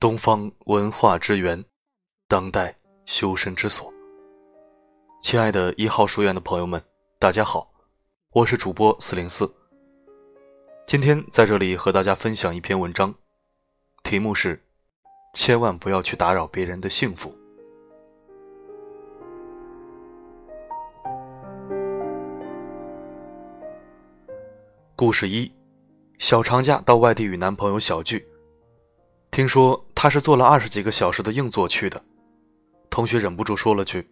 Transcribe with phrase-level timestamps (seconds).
[0.00, 1.64] 东方文化之源，
[2.28, 3.92] 当代修身之所。
[5.20, 6.80] 亲爱的一号书院的朋友们，
[7.18, 7.68] 大家好，
[8.30, 9.52] 我是主播四零四。
[10.86, 13.12] 今天在这里和大家分享一篇文章，
[14.04, 14.64] 题目是
[15.34, 17.36] “千万不要去打扰别人的幸福”。
[24.98, 25.48] 故事一：
[26.18, 28.26] 小长假到外地与男朋友小聚。
[29.30, 32.02] 听说他是坐了二十几个小时的硬座去的，
[32.90, 34.04] 同学忍不住说了句：“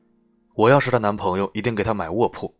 [0.54, 2.54] 我要是她男朋友，一定给她买卧铺。”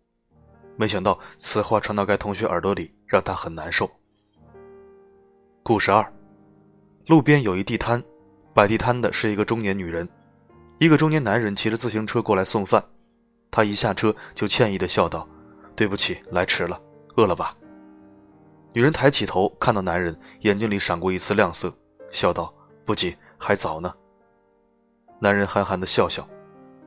[0.77, 3.88] 没想到此话传到该同学耳朵里，让他很难受。
[5.62, 6.04] 故事二：
[7.06, 8.02] 路边有一地摊，
[8.52, 10.09] 摆地摊的是一个中年女人，
[10.80, 12.84] 一个中年男人骑着自行车过来送饭，
[13.52, 15.29] 他一下车就歉意的笑道
[15.77, 16.82] ：“对不起，来迟了，
[17.15, 17.56] 饿了吧？”
[18.77, 21.75] 女人抬起头看到男人，眼睛里闪过一丝亮色，
[22.13, 22.52] 笑道。
[22.85, 23.91] 不急，还早呢。
[25.18, 26.29] 男人憨憨的笑笑，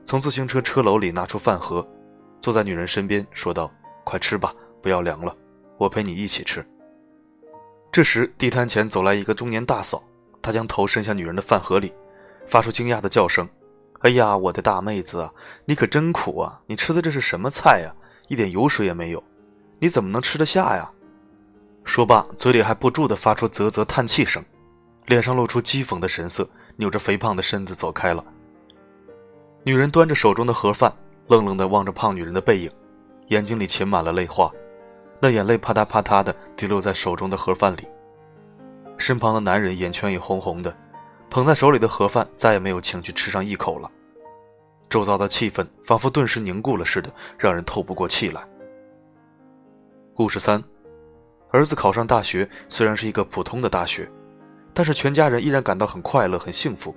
[0.04, 1.84] 从自行车车篓里拿出饭盒，
[2.42, 3.72] 坐在女人身边，说道
[4.06, 5.36] ：“快吃吧，不要凉了，
[5.80, 6.64] 我陪你一起吃。”
[7.92, 10.04] 这时，地摊前走来一个中年大嫂，
[10.44, 11.92] 她将头伸向女人的饭盒里，
[12.46, 13.50] 发出惊讶的叫声
[14.02, 15.34] ：“哎呀，我的大妹子啊，
[15.66, 16.62] 你可真苦啊！
[16.68, 17.92] 你吃的这是什么菜呀？
[18.28, 19.24] 一点油水也没有，
[19.80, 20.88] 你怎么能吃得下呀？”
[21.90, 24.46] 说罢，嘴里还不住地发出啧啧叹气声。
[25.08, 28.24] 脸上露出讥讽的神色，扭着肥胖的身子走开了。
[29.64, 30.94] 女人端着手中的盒饭，
[31.30, 32.72] 愣愣地望着胖女人的背影，
[33.30, 34.52] 眼睛里噙满了泪花，
[35.20, 37.88] 那眼泪啪嗒啪嗒地滴落在手中的盒饭里。
[39.00, 40.78] 身旁的男人眼圈也红红的，
[41.28, 43.90] 捧在手里的盒饭再也没有情绪吃上一口了。
[44.88, 48.48] 周遭的气氛仿佛顿时凝固了似的，让人透不过气来。
[50.14, 50.64] 故事三，
[51.52, 54.10] 儿子考上大学，虽然是一个普通的大学。
[54.72, 56.96] 但是全家人依然感到很快乐、很幸福，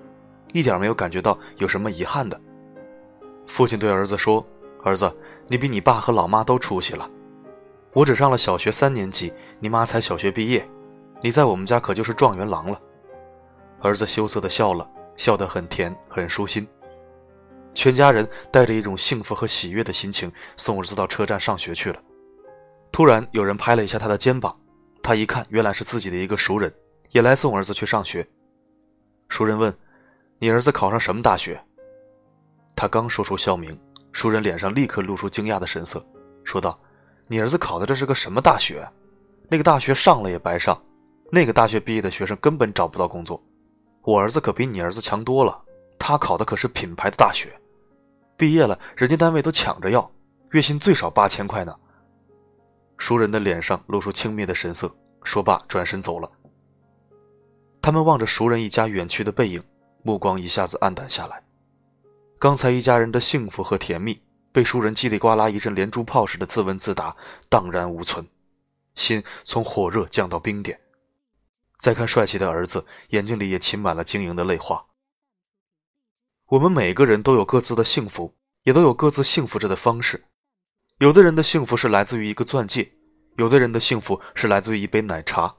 [0.53, 2.39] 一点没有感觉到有什么遗憾的。
[3.47, 4.47] 父亲对儿子说
[4.85, 5.13] ：“儿子，
[5.49, 7.11] 你比你爸和老妈都出息了。
[7.93, 10.69] 我只上了小学三年级，你妈才小学毕业，
[11.23, 12.81] 你在我们家可就是状元郎了。”
[13.81, 16.69] 儿子羞涩地笑了，笑得很甜、很舒心。
[17.75, 21.99] 全家人带着一种幸福和喜悦的心情送儿子到车站上学去了。
[22.93, 24.55] 突然，有人拍了一下他的肩膀，
[25.03, 26.73] 他一看，原来是自己的一个熟人。
[27.13, 28.27] 也来送儿子去上学。
[29.29, 29.71] 熟人问
[30.41, 31.63] ：“你儿子考上什么大学？”
[32.75, 33.79] 他刚说出校名，
[34.13, 36.03] 熟人脸上立刻露出惊讶的神色，
[36.43, 36.81] 说道
[37.29, 38.83] ：“你儿子考的这是个什么大学？
[39.51, 40.83] 那个大学上了也白上，
[41.31, 43.39] 那个大学毕业的学生根本找不到工作。
[44.01, 45.63] 我儿子可比你儿子强多了，
[45.99, 47.53] 他考的可是品牌的大学，
[48.39, 50.11] 毕业了人家单位都抢着要，
[50.53, 51.77] 月薪最少八千块呢。”
[53.03, 56.31] 熟人的脸上露出轻蔑的神色，说罢转身走了。
[57.83, 59.61] 他们望着熟人一家远去的背影，
[60.05, 61.43] 目光一下子暗淡下来。
[62.39, 67.17] 刚才一家人的幸福和甜蜜，被熟人叽里呱啦一阵连珠炮似的自问自答，
[67.49, 68.25] 荡然无存，
[68.95, 70.81] 心从火热降到冰点。
[71.81, 74.87] 再看帅气的儿子，眼睛里也噙满了晶莹的泪花。
[76.51, 80.23] 我们每个人都有各自的幸福，也都有各自幸福着的方式。
[81.03, 82.89] 有的人的幸福是来自于一个钻戒，
[83.35, 85.53] 有的人的幸福是来自于一杯奶茶。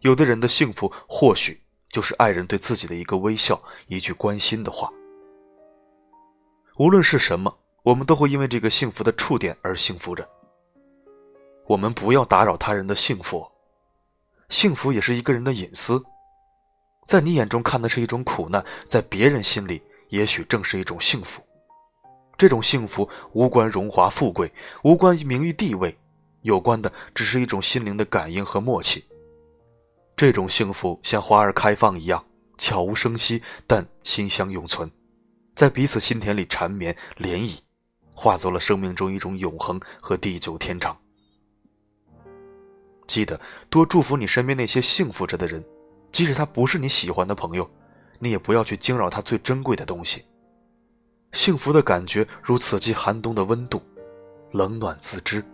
[0.00, 1.60] 有的人的幸福，或许
[1.90, 4.90] 就是爱人对自己的一个微笑，一句关心的话。
[6.78, 10.26] 无论是什么，我们都会因为这个幸福的触点而幸福着。
[11.66, 13.46] 我们不要打扰他人的幸福，
[14.48, 16.02] 幸福也是一个人的隐私。
[17.06, 21.42] 在你眼中看的是一种苦难，在别人心里也许正是一种幸福。
[22.38, 24.50] 这种幸福无关荣华富贵，
[24.84, 25.98] 无关名誉地位，
[26.42, 29.04] 有关的只是一种心灵的感应和默契。
[30.16, 32.24] 这种幸福像花儿开放一样，
[32.56, 34.88] 悄无声息，但馨香永存，
[35.56, 37.58] 在彼此心田里缠绵涟漪，
[38.14, 40.96] 化作了生命中一种永恒和地久天长。
[43.08, 45.64] 记得多祝福你身边那些幸福着的人，
[46.12, 47.68] 即使他不是你喜欢的朋友，
[48.20, 50.24] 你也不要去惊扰他最珍贵的东西。
[51.32, 53.80] 幸福的感觉如此季寒冬的温度，
[54.50, 55.44] 冷暖自知。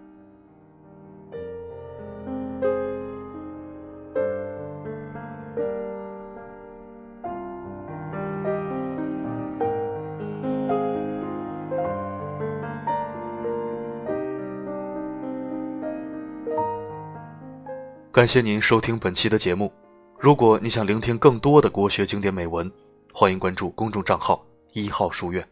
[18.10, 19.72] 感谢您收听本期的节目。
[20.20, 22.70] 如果你想聆听更多的国学经典美文，
[23.12, 25.46] 欢迎关注公众账号“一号书院”。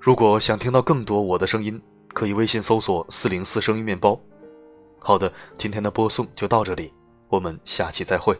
[0.00, 1.78] 如果想听到更多我的声音，
[2.14, 4.18] 可以微信搜索“四零四声音面包”。
[4.98, 6.90] 好的，今天的播送就到这里，
[7.28, 8.34] 我们下期再会。